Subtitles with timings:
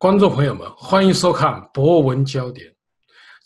[0.00, 2.66] 观众朋友们，欢迎收看《博文焦点》。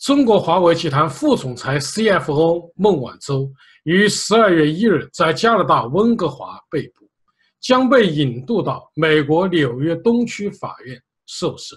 [0.07, 3.51] 中国华为集团副总裁 CFO 孟晚舟
[3.83, 7.11] 于十二月一日在加拿大温哥华被捕，
[7.61, 10.97] 将被引渡到美国纽约东区法院
[11.27, 11.77] 受审。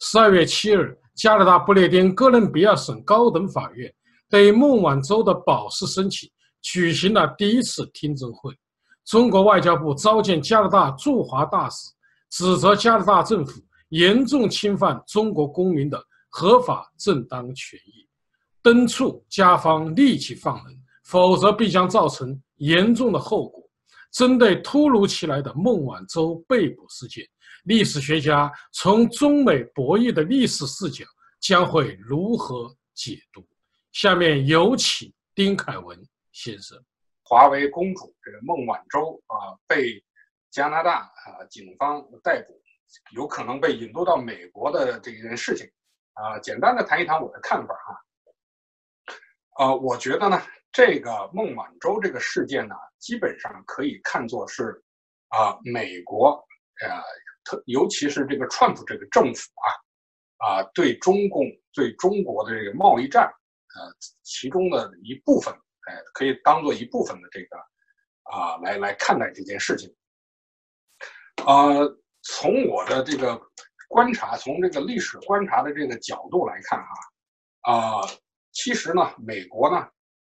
[0.00, 3.90] 十二月七日，加拿大不列颠哥伦比亚省高等法院
[4.28, 6.28] 对孟晚舟的保释申请
[6.60, 8.54] 举行了第一次听证会。
[9.06, 11.88] 中国外交部召见加拿大驻华大使，
[12.28, 13.58] 指责加拿大政府。
[13.90, 18.08] 严重侵犯中国公民的合法正当权益，
[18.62, 23.62] 敦促加方立即放人，否则必将造成严重的后果。
[24.12, 27.24] 针对突如其来的孟晚舟被捕事件，
[27.64, 31.04] 历史学家从中美博弈的历史视角
[31.40, 33.46] 将会如何解读？
[33.92, 35.96] 下面有请丁凯文
[36.32, 36.80] 先生。
[37.22, 40.02] 华为公主这个孟晚舟啊，被
[40.50, 42.60] 加拿大啊警方逮捕。
[43.12, 45.70] 有可能被引渡到美国的这一件事情，
[46.14, 48.00] 啊，简单的谈一谈我的看法哈。
[49.58, 50.40] 呃，我觉得呢，
[50.72, 54.82] 这个孟晚舟这个事件呢，基本上可以看作是
[55.28, 56.30] 啊，美国
[56.82, 57.02] 呃，
[57.44, 59.68] 特尤其是这个川普这个政府啊，
[60.46, 65.52] 啊，对中共对中国的这个贸易战，呃，其中的一部分，
[65.88, 67.56] 哎，可以当做一部分的这个
[68.24, 69.94] 啊，来来看待这件事情，
[71.46, 71.96] 呃。
[72.32, 73.40] 从我的这个
[73.88, 78.00] 观察，从这个历史观察的这个角度来看，哈，啊，
[78.52, 79.88] 其实呢，美国呢，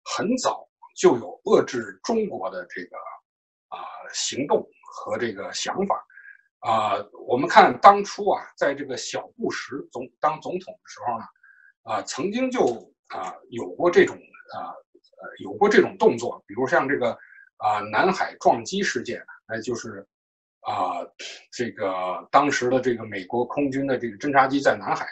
[0.05, 2.97] 很早就有遏制中国的这个
[3.69, 3.79] 啊
[4.13, 6.07] 行动和这个想法，
[6.61, 11.25] 啊，我们看当初啊，在这个小布什总当总统的时候呢，
[11.83, 14.17] 啊，曾经就啊有过这种
[14.55, 14.75] 啊
[15.43, 17.19] 有过这种动作，比如像这个
[17.57, 20.07] 啊南海撞击事件，那就是。
[20.67, 20.99] 啊，
[21.53, 25.07] 这个当时的这个美国空军的这个侦察机在南海，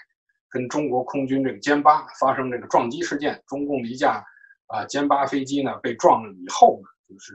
[0.50, 4.14] 跟中国空军这个歼八发生这个撞击事件，中共的一架
[4.66, 7.34] 啊歼八飞机呢被撞了以后呢，就是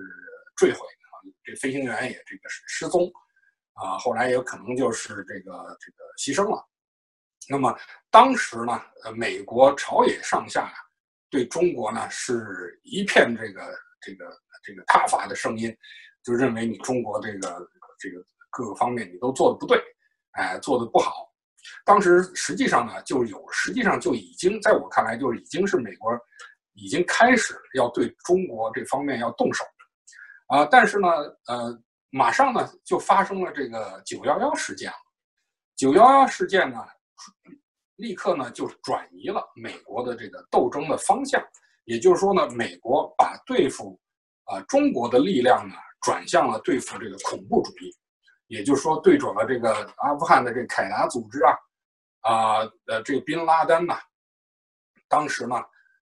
[0.58, 1.16] 坠毁啊，
[1.46, 3.10] 这飞行员也这个是失踪，
[3.72, 6.62] 啊，后来也有可能就是这个这个牺牲了。
[7.48, 7.74] 那么
[8.12, 10.74] 当时呢，呃，美国朝野上下呀，
[11.30, 13.62] 对中国呢是一片这个
[14.02, 14.26] 这个
[14.62, 15.74] 这个挞伐的声音，
[16.22, 17.66] 就认为你中国这个。
[18.00, 19.80] 这个各个方面你都做的不对，
[20.32, 21.28] 哎，做的不好。
[21.86, 26.10] 当时实际上呢，就有实际上就已经在我看来，就已经是美国
[26.74, 29.66] 已经开始要对中国这方面要动手
[30.48, 30.66] 啊。
[30.66, 31.08] 但是呢，
[31.48, 34.98] 呃，马上呢就发生了这个九幺幺事件了。
[35.76, 36.78] 九幺幺事件呢，
[37.98, 41.46] 立刻呢就转移了美国的这个斗争的方向。
[41.84, 44.00] 也就是说呢，美国把对付
[44.46, 45.76] 啊中国的力量呢。
[46.02, 47.94] 转向了对付这个恐怖主义，
[48.48, 51.52] 也就是说对准了这个阿富汗的这凯达组织啊，
[52.22, 54.00] 啊呃这个宾拉丹呐，
[55.08, 55.56] 当时呢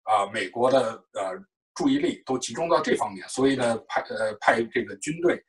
[0.02, 1.32] 啊美国的呃
[1.74, 5.42] 注意力都集中到这方面，所以呢派呃派这个军队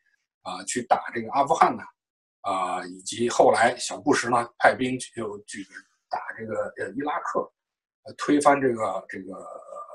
[0.44, 1.84] 啊去打这个阿富汗呢
[2.42, 5.68] 啊以及后来小布什呢派兵就去
[6.10, 7.52] 打这个呃伊拉克，
[8.18, 9.34] 推翻这个这个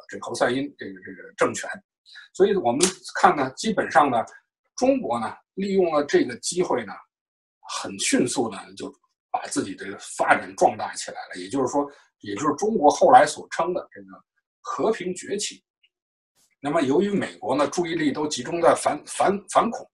[0.08, 1.70] 这侯赛因这个这个政权，
[2.34, 2.80] 所以我们
[3.18, 4.22] 看呢基本上呢。
[4.82, 6.93] 中国呢，利用了这个机会呢，
[7.78, 8.93] 很迅速的，就
[9.31, 11.41] 把自己的发展壮大起来了。
[11.41, 11.88] 也就是说，
[12.19, 14.09] 也就是中国后来所称的这个
[14.60, 15.62] 和平崛起。
[16.60, 19.88] 那么，由于美国呢，注意力都集中在反反反恐，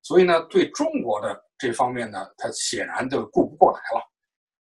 [0.00, 4.10] 所以呢，对中国的这方面呢，他显然就顾不过来了。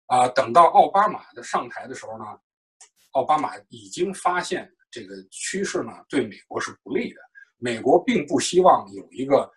[0.06, 2.24] 啊，等到奥巴马的上台的时候呢，
[3.12, 7.20] 奥巴马已经发现这个趋势呢，对美国是不利的。
[7.58, 9.52] 美国并不希望有一个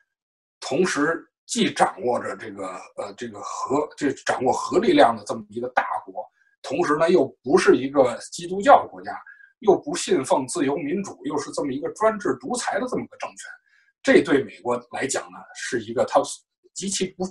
[0.60, 2.66] 同时既掌握着这个
[2.96, 6.24] 呃这个核这掌握核力量的这么一个大国，
[6.62, 9.18] 同时呢又不是一个基督教国家，
[9.60, 13.50] 又不信奉自由民主，又是这么一个专制独裁的这么个政权，
[14.02, 16.20] 这对美国来讲呢是一个他
[16.74, 17.24] 极其不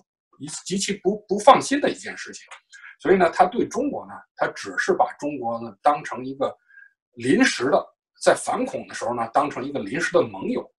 [0.65, 2.45] 极其不不放心的一件事情，
[2.99, 6.53] 所以呢他对中国呢他只是把中国呢当成一个
[7.13, 7.95] 临时的。
[8.21, 10.69] 在反恐的时候呢，当成一个临时的盟友，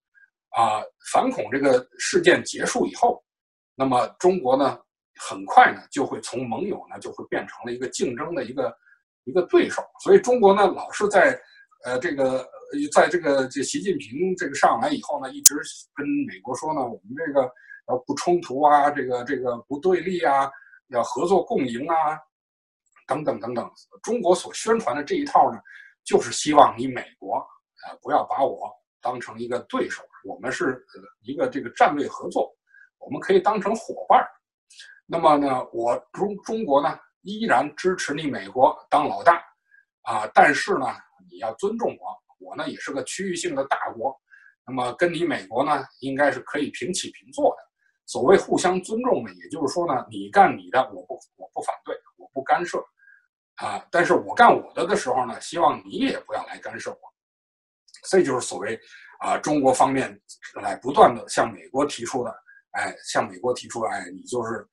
[0.51, 0.83] 啊，
[1.13, 3.23] 反恐这个事件结束以后，
[3.75, 4.79] 那么中国呢，
[5.17, 8.77] 很快呢就会从盟友呢就会变成了一个竞争的一个
[9.25, 9.83] 一个对手。
[10.03, 11.39] 所以中国呢老是在，
[11.85, 12.49] 呃，这个
[12.93, 15.55] 在这个这习近平这个上来以后呢，一直
[15.95, 17.43] 跟美国说呢，我们这个
[17.89, 20.51] 要不冲突啊，这个这个不对立啊，
[20.89, 22.19] 要合作共赢啊，
[23.07, 23.71] 等等等等。
[24.03, 25.61] 中国所宣传的这一套呢。
[26.03, 27.37] 就是希望你美国，
[27.87, 30.85] 呃，不要把我当成一个对手，我们是
[31.23, 32.55] 一个这个战略合作，
[32.99, 34.27] 我们可以当成伙伴
[35.07, 39.43] 那么呢，我中中国呢依然支持你美国当老大
[40.03, 40.87] 啊，但是呢，
[41.31, 44.17] 你要尊重我，我呢也是个区域性的大国，
[44.67, 47.63] 那么跟你美国呢应该是可以平起平坐的。
[48.07, 52.79] 所谓互相尊重呢，也就是说呢，你干你的，我不我不反对，我不干涉
[53.57, 56.99] 啊，但是我干我的的时候呢，希望你也不要来干涉我。
[58.09, 58.79] 这就是所谓
[59.21, 60.19] 啊，中国方面
[60.63, 62.35] 来不断的向美国提出的，
[62.73, 64.67] 哎，向美国提出，哎，你就是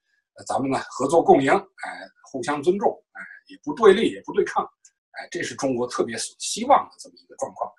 [0.48, 4.64] 咱们呢合作共赢，哎，互相尊重，哎，也不对立，也不对抗，
[5.12, 7.72] 哎，这是中国特别所希望的这么一个状况。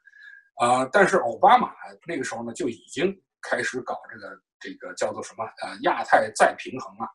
[0.60, 1.72] 呃，但是奥巴马
[2.06, 7.08] 那个时候呢就已经开始搞这个这个叫做什么呃亚太再平衡了。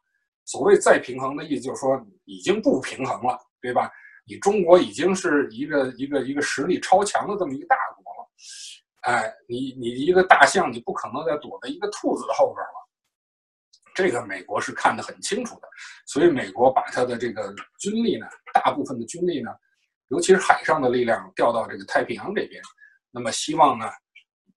[0.45, 3.91] 所谓再平衡的意思就是说已经不平衡了，对吧？
[4.25, 8.02] 你中国已经是一个一个一个实力超强的这么一个大国。
[9.01, 12.73] 哎，你你一个大象，你不可能再躲在一个兔子的后边了。
[13.93, 15.67] 这个美国是看得很清楚的，
[16.07, 19.51] 所以美国把它的这个军力呢，大部分的军力呢，
[20.07, 22.61] 尤其是海上的力量调到这个太平洋这边，
[23.11, 23.85] 那么希望呢，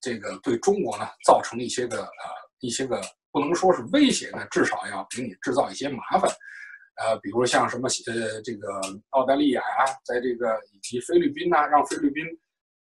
[0.00, 2.31] 这个对中国呢造成一些个呃
[2.61, 3.00] 一些个
[3.32, 6.31] 不能说是威胁呢，至少要给你制造一些麻烦。
[7.02, 8.81] 呃，比如像什么呃这个
[9.11, 12.25] 澳大利亚啊，在这个以及菲律宾呐，让菲律宾。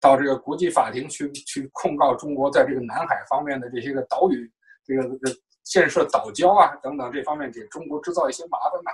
[0.04, 4.52] 到这个国际法庭去去控告中国在这个南海方面的这些个岛屿，
[4.84, 5.34] 这个这
[5.64, 8.92] 建设岛礁啊等等这方面给中国制造一些麻烦呢？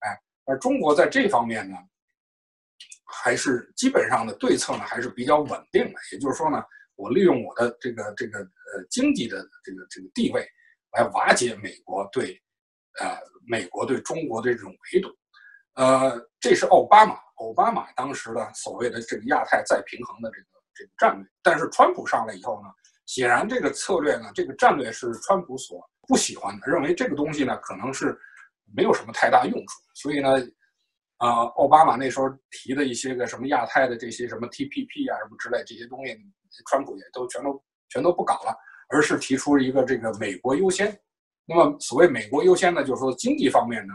[0.00, 1.76] 哎，而中国在这方面呢，
[3.06, 5.94] 还是基本上的对策呢还是比较稳定的。
[6.10, 6.60] 也就是说呢，
[6.96, 10.44] 我利用我的这个这个呃经济的这个这个地位，
[10.96, 12.36] 来瓦解美国对
[12.98, 13.16] 呃
[13.46, 15.08] 美国对中国的这种围堵。
[15.74, 17.14] 呃，这是奥巴马。
[17.38, 22.68] 奥巴马当时的所谓的这个亚太再平衡的这个这个战略，但是川普上来以后呢，
[23.06, 28.18] 显然这个策略呢，这个战略是川普所不喜欢的，认为这个东西呢可能是
[28.74, 30.30] 没有什么太大用处，所以呢，
[31.18, 36.16] 啊，奥巴马那时候提的一些个什么亚太的这些什么 TPP 啊什么之类这些东西，
[36.68, 38.56] 川普也都全都全都不搞了，
[38.88, 40.98] 而是提出一个这个美国优先。
[41.46, 43.94] 那么所谓美国优先呢，就是说经济方面呢，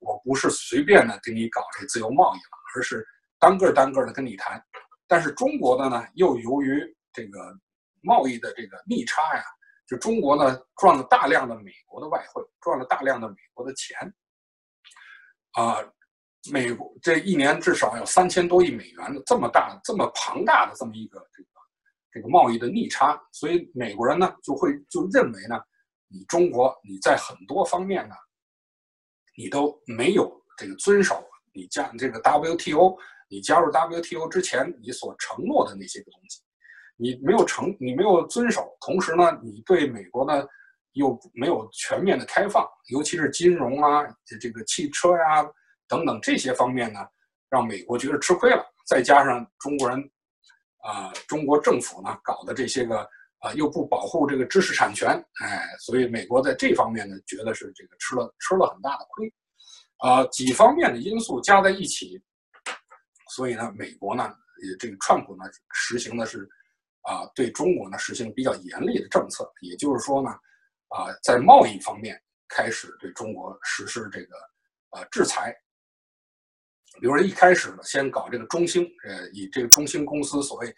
[0.00, 2.57] 我不是随便的给你搞这自由贸易了。
[2.74, 3.06] 而是
[3.38, 4.62] 单个单个的跟你谈，
[5.06, 7.56] 但是中国的呢，又由于这个
[8.02, 9.44] 贸易的这个逆差呀，
[9.86, 13.96] 就中国呢赚了大量的美国的外汇，赚了大量的美国的钱，
[15.52, 15.78] 啊，
[16.52, 21.48] 美国这一年至少有三千多亿美元的这么大、这么庞大的这么一个这个
[22.10, 25.60] 这个贸易的逆差，所以美国人呢就会就认为呢，
[26.08, 28.14] 你中国你在很多方面呢，
[29.36, 31.27] 你都没有这个遵守。
[31.58, 32.96] 你加这个 WTO，
[33.28, 36.40] 你加入 WTO 之前，你所承诺的那些个东西，
[36.96, 38.76] 你没有承，你没有遵守。
[38.80, 40.46] 同时呢，你对美国呢
[40.92, 44.06] 又没有全面的开放，尤其是金融啊，
[44.40, 45.44] 这个汽车呀
[45.88, 47.00] 等等这些方面呢，
[47.50, 48.64] 让美国觉得吃亏了。
[48.86, 49.98] 再加上中国人
[50.84, 53.00] 啊，中国政府呢搞的这些个
[53.40, 55.08] 啊，又不保护这个知识产权，
[55.42, 59.34] 哎，所以美国在这方面呢，觉得是这个吃了吃了很大的亏。
[59.98, 62.22] 啊，几方面的因素加在一起，
[63.30, 66.48] 所以呢，美国呢，也这个川普呢，实行的是
[67.02, 70.30] 啊，对中国呢实行比较严厉的政策，也就是说呢，
[70.88, 74.36] 啊，在贸易方面开始对中国实施这个
[74.90, 75.54] 呃制裁。
[77.00, 80.74] 比如说一开始呢，先搞这个中兴，呃，以这个中兴公司所谓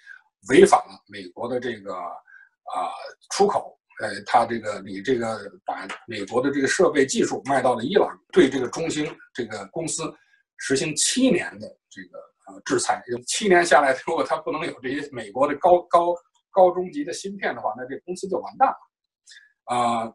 [0.49, 2.91] 违反了美国的这个啊
[3.31, 3.80] 出口。
[4.01, 9.05] 呃，他这个你这个把美国的这个设备技术卖到了伊朗，对这个中兴
[9.35, 10.11] 这个公司
[10.57, 16.15] 实行七年的这个呃制裁，七年下来，如果他不能有这些美国的高高
[16.51, 19.77] 高中级的芯片的话，那这公司就完蛋了。
[19.77, 20.15] 啊，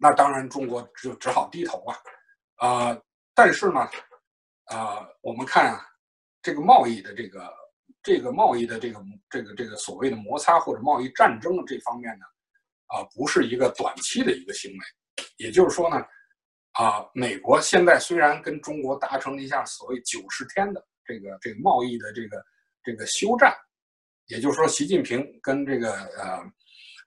[0.00, 1.96] 那当然中国就只好低头啊。
[2.56, 3.00] 啊，
[3.34, 3.88] 但是呢，
[4.64, 5.86] 啊，我们看啊，
[6.42, 7.48] 这个贸易的这个
[8.02, 9.00] 这个贸易的这个
[9.30, 12.26] 这个这个所谓的摩擦或者贸易战争这方面呢。
[12.88, 14.78] 啊，不是一个短期的一个行为，
[15.36, 15.96] 也就是说呢，
[16.72, 22.42] 啊，美国现在虽然跟中国达成了一项所谓九十天的这个这个贸易的这个
[22.82, 23.54] 这个休战，
[24.28, 26.42] 也就是说，习近平跟这个呃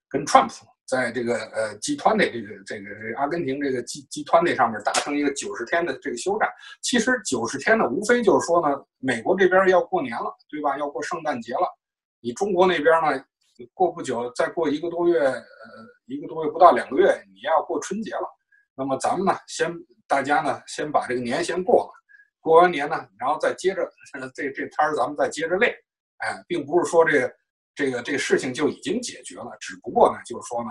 [0.07, 6.47] 跟川普在这个呃集团的这个这个阿根廷这个集集团那上面达成一个九十天的这个休战，
[6.83, 10.77] 其实九十天呢，无非就是说呢，美国这边要过年了，对吧？
[10.77, 11.67] 要过圣诞节了，
[12.19, 13.25] 你中国那边呢？
[13.73, 15.41] 过不久，再过一个多月，呃，
[16.05, 18.27] 一个多月不到两个月，你要过春节了。
[18.75, 19.73] 那么咱们呢，先
[20.07, 21.91] 大家呢，先把这个年先过了。
[22.39, 23.87] 过完年呢，然后再接着
[24.33, 25.73] 这这摊儿，咱们再接着练。
[26.17, 27.35] 哎，并不是说这个
[27.75, 30.69] 这个这个事情就已经解决了，只不过呢，就是说呢，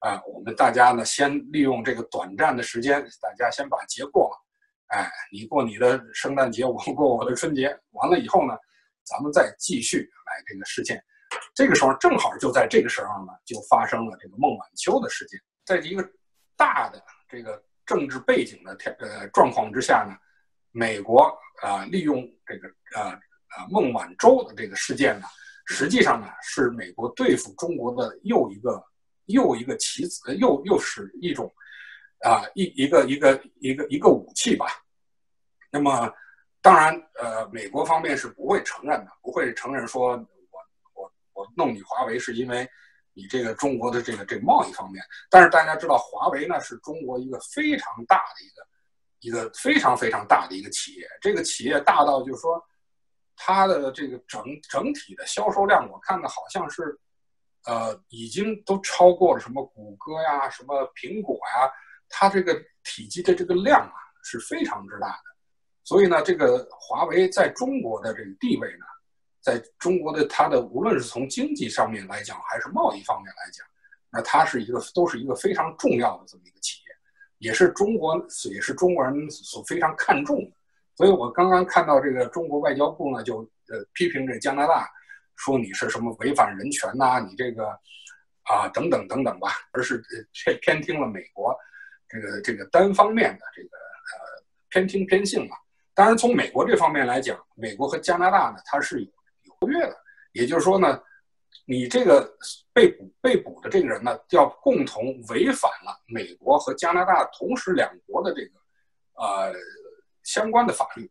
[0.00, 4.36] 啊，我们大家呢先利用这个短暂的时间，大家先把节过了，
[4.88, 8.54] 哎，你过你的圣诞节，我过我的春节，完了以后呢，
[9.04, 11.02] 咱们再继续来这个事件。
[11.54, 15.38] 这个时候正好就在这个时候呢，就发生了这个孟晚秋的事件。
[15.64, 16.08] 在一个
[16.56, 20.16] 大的这个政治背景的条呃状况之下呢，
[20.70, 21.32] 美国
[21.62, 25.26] 啊利用这个呃呃孟晚舟的这个事件呢，
[25.66, 28.82] 实际上呢是美国对付中国的又一个
[29.26, 31.52] 又一个棋子，又又是一种
[32.24, 34.66] 啊一一个一个一个一个武器吧。
[35.70, 36.12] 那么
[36.60, 40.16] 当然呃美国方面是不会承认的，不会承认说
[41.56, 42.68] 弄你华为是因为。
[43.14, 48.66] 你这个中国的这个这个贸易方面，但是大家知道，华为呢是中国一个非常大的一个
[49.20, 51.06] 一个非常非常大的一个企业。
[51.20, 52.58] 这个企业大到就是说，
[53.36, 56.98] 它的这个整整体的销售量，我看的好像是，
[57.66, 61.70] 呃，已经都超过了什么谷歌呀、什么苹果呀，
[62.08, 63.92] 它这个体积的这个量啊
[64.24, 65.24] 是非常之大的。
[65.84, 68.86] 所以呢，这个华为在中国的这个地位呢。
[69.42, 73.66] 在中国的它的无论是从经济上面来讲，还是贸易方面来讲，
[74.08, 76.94] 那它是一个都是一个非常重要的这么一个企业，
[77.38, 78.16] 也是中国
[78.54, 80.52] 也是中国人所非常看重的。
[80.94, 84.88] 所以我刚刚看到这个中国外交部呢，就呃批评这加拿大，
[85.34, 87.66] 说你是什么违反人权呐，你这个
[88.44, 90.00] 啊等等等等吧，而是
[90.32, 91.52] 偏偏听了美国
[92.08, 95.56] 这个这个单方面的这个呃偏听偏信嘛。
[95.94, 99.10] 当然从美国这方面来讲，美国和加拿大呢，它是有。
[99.68, 99.94] 越了，
[100.32, 101.00] 也就是说呢，
[101.66, 102.36] 你这个
[102.72, 108.50] 被捕被捕的这个人呢，要共同违反了美国和加拿大同时两国的这个
[109.14, 109.54] 呃
[110.22, 111.10] 相关的法律，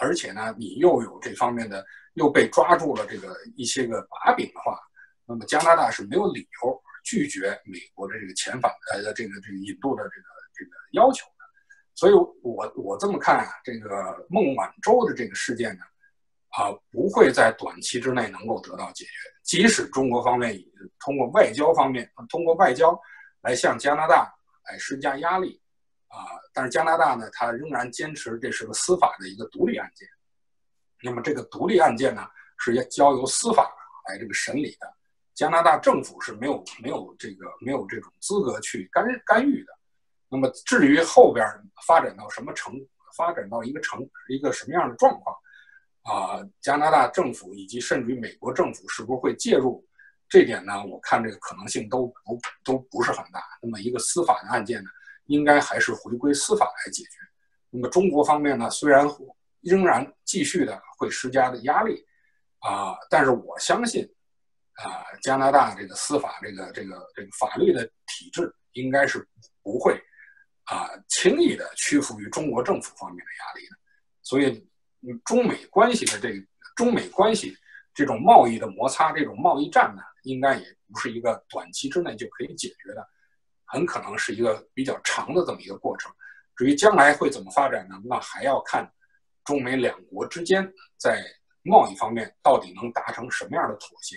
[0.00, 4.78] 而且呢，你又有这方面的又被抓住了这个一些个把柄的话，
[5.26, 11.44] 那么加拿大是没有理由拒绝美国的这个遣返呃这个这个引渡的这个这个要求的。
[11.96, 12.12] 所以，
[12.42, 15.84] 我我这么看啊，这个孟晚舟的这个事件呢。
[16.56, 19.10] 啊，不会在短期之内能够得到解决。
[19.42, 20.56] 即使中国方面
[21.00, 22.96] 通过外交方面，通过外交
[23.42, 24.32] 来向加拿大
[24.68, 25.60] 来施加压力，
[26.06, 30.08] 啊，但是加拿大呢，他仍然坚持这是个司法的一个独立案件。
[31.02, 32.24] 那么这个独立案件呢，
[32.58, 33.68] 是要交由司法
[34.08, 34.86] 来这个审理的。
[35.34, 39.72] 加拿大政府是没有没有这个没有这种资格去干干预的。
[40.28, 41.44] 那么至于后边
[41.84, 42.74] 发展到什么程，
[43.16, 45.36] 发展到一个程一个什么样的状况？
[46.04, 49.82] 啊，加拿大政府以及甚至于美国政府是不是会介入？
[50.28, 53.42] 这点呢，我看这个可能性都不都不是很大。
[53.62, 54.90] 那么一个司法的案件呢，
[55.26, 57.10] 应该还是回归司法来解决。
[57.70, 59.06] 那么中国方面呢，虽然
[59.60, 62.04] 仍然继续的会施加的压力
[62.58, 64.04] 啊，但是我相信
[64.74, 69.26] 啊，加拿大这个司法这个这个这个法律的体制应该是
[69.62, 69.98] 不会
[70.64, 73.76] 啊轻易的屈服于中国政府方面的压力的。
[74.22, 74.68] 所以。
[75.24, 76.30] 中美关系的这
[76.76, 77.56] 中美关系
[77.94, 83.06] 这种贸易的摩擦，这种贸易战呢，应该也不是一个短期之内就可以解决的，
[83.64, 86.12] 很可能是一个比较长的这么一个过程。
[86.56, 88.00] 至于将来会怎么发展呢？
[88.04, 88.88] 那还要看
[89.44, 91.20] 中美两国之间在
[91.62, 94.16] 贸易方面到底能达成什么样的妥协，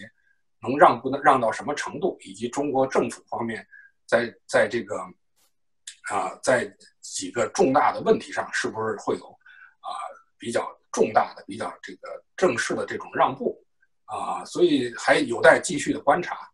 [0.61, 3.65] 能让不能让到什么程度，以及中国政府方面
[4.05, 4.97] 在在这个
[6.09, 9.25] 啊在几个重大的问题上是不是会有
[9.79, 9.89] 啊
[10.37, 10.65] 比较。
[10.89, 13.63] 重大的、比较这个正式的这种让步，
[14.05, 16.49] 啊，所以还有待继续的观察。